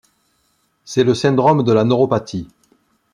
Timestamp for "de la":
1.63-1.83